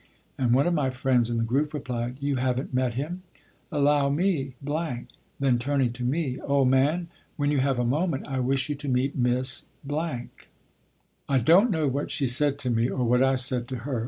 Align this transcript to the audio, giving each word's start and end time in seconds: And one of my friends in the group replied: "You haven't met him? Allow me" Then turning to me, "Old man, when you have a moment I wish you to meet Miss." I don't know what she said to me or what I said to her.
And 0.35 0.51
one 0.51 0.65
of 0.65 0.73
my 0.73 0.89
friends 0.89 1.29
in 1.29 1.37
the 1.37 1.43
group 1.43 1.75
replied: 1.75 2.17
"You 2.21 2.37
haven't 2.37 2.73
met 2.73 2.95
him? 2.95 3.21
Allow 3.71 4.09
me" 4.09 4.55
Then 5.39 5.59
turning 5.59 5.93
to 5.93 6.03
me, 6.03 6.39
"Old 6.39 6.69
man, 6.69 7.07
when 7.37 7.51
you 7.51 7.59
have 7.59 7.77
a 7.77 7.85
moment 7.85 8.27
I 8.27 8.39
wish 8.39 8.67
you 8.67 8.73
to 8.73 8.89
meet 8.89 9.15
Miss." 9.15 9.67
I 9.91 10.17
don't 11.43 11.69
know 11.69 11.87
what 11.87 12.09
she 12.09 12.25
said 12.25 12.57
to 12.57 12.71
me 12.71 12.89
or 12.89 13.03
what 13.05 13.21
I 13.21 13.35
said 13.35 13.67
to 13.67 13.75
her. 13.85 13.99